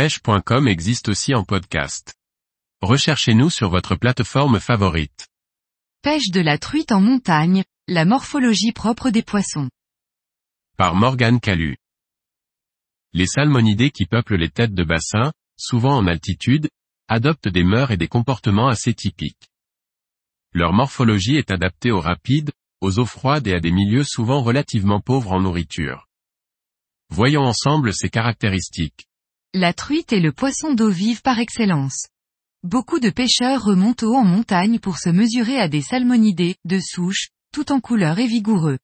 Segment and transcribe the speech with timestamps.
[0.00, 2.14] pêche.com existe aussi en podcast.
[2.80, 5.28] Recherchez-nous sur votre plateforme favorite.
[6.00, 9.68] Pêche de la truite en montagne, la morphologie propre des poissons.
[10.78, 11.76] Par Morgane Calu.
[13.12, 16.70] Les salmonidés qui peuplent les têtes de bassin, souvent en altitude,
[17.08, 19.50] adoptent des mœurs et des comportements assez typiques.
[20.54, 25.02] Leur morphologie est adaptée aux rapides, aux eaux froides et à des milieux souvent relativement
[25.02, 26.08] pauvres en nourriture.
[27.10, 29.09] Voyons ensemble ces caractéristiques.
[29.54, 32.06] La truite est le poisson d'eau vive par excellence.
[32.62, 37.30] Beaucoup de pêcheurs remontent haut en montagne pour se mesurer à des salmonidés, de souche,
[37.52, 38.78] tout en couleur et vigoureux.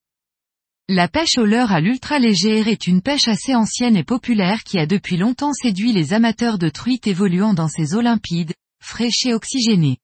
[0.89, 4.81] La pêche au leurre à l'ultra légère est une pêche assez ancienne et populaire qui
[4.81, 9.35] a depuis longtemps séduit les amateurs de truites évoluant dans ces eaux limpides, fraîches et
[9.35, 9.99] oxygénées.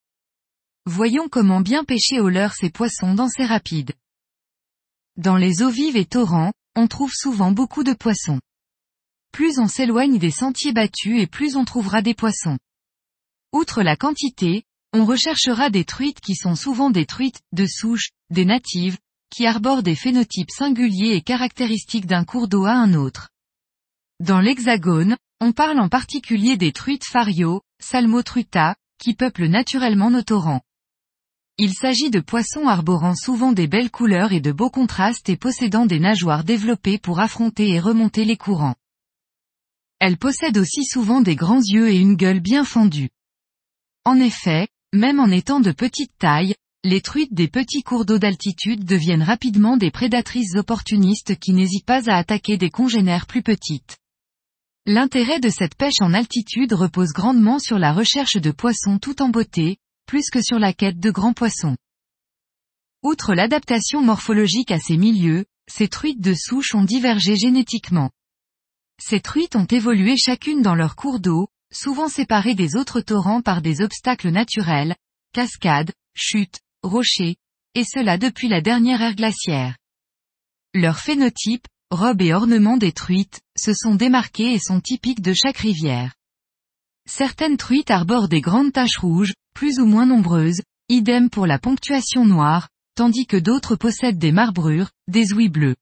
[0.87, 3.95] Voyons comment bien pêcher au leurre ces poissons dans ces rapides.
[5.17, 8.39] Dans les eaux vives et torrents, on trouve souvent beaucoup de poissons.
[9.33, 12.59] Plus on s'éloigne des sentiers battus et plus on trouvera des poissons.
[13.53, 18.45] Outre la quantité, on recherchera des truites qui sont souvent des truites, de souche, des
[18.45, 18.99] natives,
[19.31, 23.31] qui arborent des phénotypes singuliers et caractéristiques d'un cours d'eau à un autre.
[24.21, 30.61] Dans l'hexagone, on parle en particulier des truites fario, salmotruta, qui peuplent naturellement nos torrents.
[31.57, 35.87] Il s'agit de poissons arborant souvent des belles couleurs et de beaux contrastes et possédant
[35.87, 38.77] des nageoires développées pour affronter et remonter les courants.
[40.05, 43.11] Elles possèdent aussi souvent des grands yeux et une gueule bien fendue.
[44.05, 48.85] En effet, même en étant de petite taille, les truites des petits cours d'eau d'altitude
[48.85, 53.97] deviennent rapidement des prédatrices opportunistes qui n'hésitent pas à attaquer des congénères plus petites.
[54.87, 59.29] L'intérêt de cette pêche en altitude repose grandement sur la recherche de poissons tout en
[59.29, 61.77] beauté, plus que sur la quête de grands poissons.
[63.05, 68.11] Outre l'adaptation morphologique à ces milieux, ces truites de souche ont divergé génétiquement.
[68.99, 73.63] Ces truites ont évolué chacune dans leur cours d'eau, souvent séparées des autres torrents par
[73.63, 74.95] des obstacles naturels,
[75.33, 77.37] cascades, chutes, rochers,
[77.75, 79.77] et cela depuis la dernière ère glaciaire.
[80.75, 85.59] Leur phénotype, robe et ornements des truites, se sont démarqués et sont typiques de chaque
[85.59, 86.15] rivière.
[87.07, 92.25] Certaines truites arborent des grandes taches rouges, plus ou moins nombreuses, idem pour la ponctuation
[92.25, 95.77] noire, tandis que d'autres possèdent des marbrures, des ouïes bleues.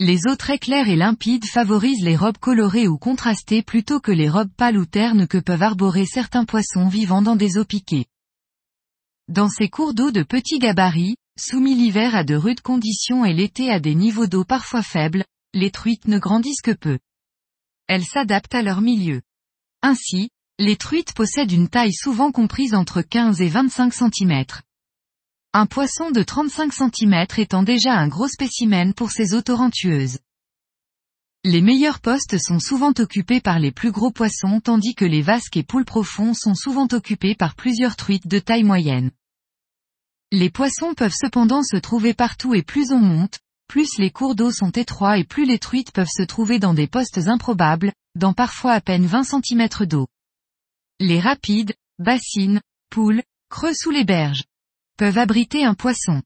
[0.00, 4.28] Les eaux très claires et limpides favorisent les robes colorées ou contrastées plutôt que les
[4.28, 8.06] robes pâles ou ternes que peuvent arborer certains poissons vivant dans des eaux piquées.
[9.26, 13.72] Dans ces cours d'eau de petits gabarits, soumis l'hiver à de rudes conditions et l'été
[13.72, 17.00] à des niveaux d'eau parfois faibles, les truites ne grandissent que peu.
[17.88, 19.22] Elles s'adaptent à leur milieu.
[19.82, 20.30] Ainsi,
[20.60, 24.44] les truites possèdent une taille souvent comprise entre 15 et 25 cm.
[25.54, 30.18] Un poisson de 35 cm étant déjà un gros spécimen pour ces eaux torrentueuses.
[31.42, 35.56] Les meilleurs postes sont souvent occupés par les plus gros poissons tandis que les vasques
[35.56, 39.10] et poules profonds sont souvent occupés par plusieurs truites de taille moyenne.
[40.32, 43.38] Les poissons peuvent cependant se trouver partout et plus on monte,
[43.68, 46.88] plus les cours d'eau sont étroits et plus les truites peuvent se trouver dans des
[46.88, 50.08] postes improbables, dans parfois à peine 20 cm d'eau.
[51.00, 52.60] Les rapides, bassines,
[52.90, 54.44] poules, creux sous les berges
[54.98, 56.20] peuvent abriter un poisson.